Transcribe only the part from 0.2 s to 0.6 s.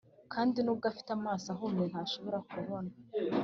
kandi